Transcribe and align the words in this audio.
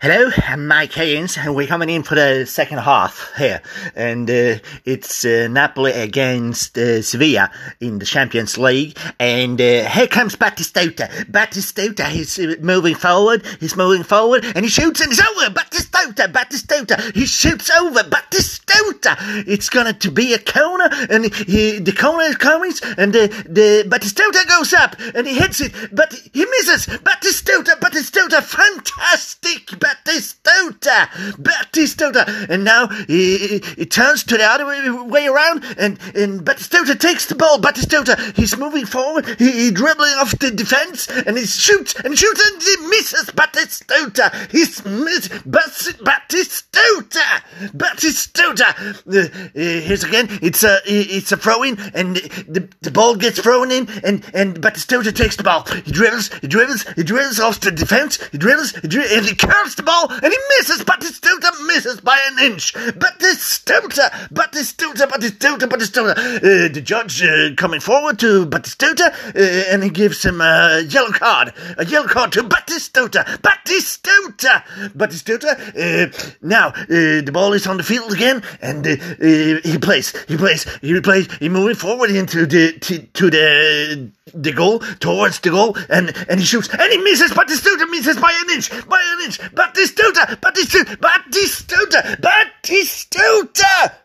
Hello, 0.00 0.30
I'm 0.46 0.68
Mike 0.68 0.92
Haynes, 0.92 1.36
and 1.36 1.56
we're 1.56 1.66
coming 1.66 1.90
in 1.90 2.04
for 2.04 2.14
the 2.14 2.46
second 2.46 2.78
half 2.78 3.32
here. 3.36 3.60
And 3.96 4.30
uh, 4.30 4.58
it's 4.84 5.24
uh, 5.24 5.48
Napoli 5.50 5.90
against 5.90 6.78
uh, 6.78 7.02
Sevilla 7.02 7.50
in 7.80 7.98
the 7.98 8.04
Champions 8.04 8.56
League. 8.56 8.96
And 9.18 9.60
uh, 9.60 9.88
here 9.88 10.06
comes 10.06 10.36
Batistuta. 10.36 11.08
Batistuta, 11.24 12.06
he's 12.06 12.38
uh, 12.38 12.54
moving 12.60 12.94
forward, 12.94 13.44
he's 13.58 13.74
moving 13.74 14.04
forward, 14.04 14.44
and 14.54 14.64
he 14.64 14.70
shoots, 14.70 15.00
and 15.00 15.10
it's 15.10 15.20
over! 15.20 15.52
Batistuta, 15.98 16.32
Batistuta, 16.32 17.14
he 17.14 17.26
shoots 17.26 17.70
over! 17.70 18.00
Batistuta! 18.00 19.16
It's 19.46 19.68
gonna 19.68 19.92
to 19.94 20.10
be 20.10 20.32
a 20.34 20.38
corner, 20.38 20.88
and 21.10 21.32
he, 21.34 21.78
the 21.78 21.92
corner 21.92 22.24
is 22.24 22.36
coming, 22.36 22.72
and 22.96 23.12
the, 23.12 23.28
the 23.48 23.84
Batistuta 23.88 24.46
goes 24.48 24.72
up, 24.72 24.96
and 25.14 25.26
he 25.26 25.34
hits 25.34 25.60
it, 25.60 25.72
but 25.92 26.12
he 26.32 26.44
misses! 26.44 26.86
Batistuta, 26.86 27.78
Batistuta, 27.80 28.42
fantastic! 28.42 29.66
Batistuta! 29.66 31.08
Batistuta! 31.36 32.48
And 32.48 32.64
now 32.64 32.88
he, 32.88 33.60
he 33.76 33.86
turns 33.86 34.22
to 34.24 34.36
the 34.36 34.44
other 34.44 34.66
way, 34.66 34.90
way 34.90 35.26
around, 35.26 35.64
and, 35.78 35.98
and 36.14 36.42
Batistuta 36.44 36.98
takes 36.98 37.26
the 37.26 37.34
ball. 37.34 37.58
Batistuta, 37.58 38.36
he's 38.36 38.56
moving 38.56 38.86
forward, 38.86 39.26
he, 39.38 39.50
he 39.50 39.70
dribbling 39.70 40.14
off 40.14 40.38
the 40.38 40.50
defense, 40.50 41.08
and 41.08 41.36
he 41.36 41.44
shoots, 41.44 41.94
and 42.04 42.16
shoots, 42.16 42.50
and 42.50 42.62
he 42.62 42.76
misses 42.88 43.30
Batistuta! 43.30 44.50
He's 44.50 44.84
miss, 44.84 45.28
Batistuta! 45.94 47.42
Batistuta! 47.74 48.68
Uh, 49.06 49.18
uh, 49.18 49.50
here's 49.54 50.04
again, 50.04 50.28
it's 50.42 50.62
a, 50.64 50.78
it's 50.86 51.32
a 51.32 51.36
throw 51.36 51.62
in, 51.62 51.78
and 51.94 52.16
the, 52.16 52.68
the 52.80 52.90
ball 52.90 53.16
gets 53.16 53.40
thrown 53.40 53.70
in, 53.70 53.88
and, 54.04 54.24
and 54.34 54.60
Batistuta 54.60 55.14
takes 55.14 55.36
the 55.36 55.42
ball. 55.42 55.64
He 55.84 55.92
dribbles, 55.92 56.30
he 56.40 56.46
dribbles, 56.46 56.84
he 56.96 57.02
dribbles 57.02 57.40
off 57.40 57.60
the 57.60 57.70
defense, 57.70 58.18
he 58.30 58.38
dribbles, 58.38 58.72
he 58.76 58.88
dribbles, 58.88 59.12
and 59.12 59.26
he 59.26 59.34
curves 59.34 59.74
the 59.74 59.82
ball, 59.82 60.10
and 60.10 60.32
he 60.32 60.38
misses, 60.58 60.84
Batistuta 60.84 61.66
misses 61.66 62.00
by 62.00 62.18
an 62.30 62.38
inch. 62.52 62.74
Batistuta, 62.74 64.10
Batistuta, 64.30 65.06
Batistuta, 65.06 65.68
Batistuta. 65.68 66.16
Uh, 66.18 66.72
the 66.72 66.80
judge 66.80 67.22
uh, 67.22 67.54
coming 67.56 67.80
forward 67.80 68.18
to 68.18 68.46
Batistuta, 68.46 69.12
uh, 69.34 69.72
and 69.72 69.82
he 69.82 69.90
gives 69.90 70.24
him 70.24 70.40
a 70.40 70.82
yellow 70.88 71.12
card. 71.12 71.52
A 71.76 71.84
yellow 71.84 72.08
card 72.08 72.32
to 72.32 72.42
Batistuta. 72.42 73.24
Batistuta! 73.40 74.64
Batistuta, 74.90 75.76
now, 76.42 76.68
uh, 76.68 76.84
the 76.88 77.30
ball 77.32 77.52
is 77.52 77.66
on 77.66 77.76
the 77.76 77.82
field 77.82 78.12
again, 78.12 78.42
and 78.60 78.86
uh, 78.86 78.90
uh, 78.90 79.60
he 79.64 79.78
plays, 79.78 80.16
he 80.26 80.36
plays, 80.36 80.64
he 80.80 81.00
plays, 81.00 81.28
he 81.38 81.48
moving 81.48 81.74
forward 81.76 82.10
into 82.10 82.46
the, 82.46 82.72
to, 82.78 82.98
to 82.98 83.30
the, 83.30 84.10
the 84.34 84.52
goal, 84.52 84.80
towards 85.00 85.40
the 85.40 85.50
goal, 85.50 85.76
and, 85.88 86.14
and 86.28 86.40
he 86.40 86.46
shoots, 86.46 86.68
and 86.68 86.92
he 86.92 86.98
misses, 86.98 87.32
but 87.32 87.48
Batistuta 87.48 87.90
misses 87.90 88.16
by 88.16 88.32
an 88.44 88.54
inch, 88.54 88.70
by 88.88 89.02
an 89.16 89.24
inch, 89.24 89.38
Batistuta, 89.54 90.38
Batistuta, 90.40 90.96
Batistuta, 90.96 92.20
Batistuta! 92.20 93.97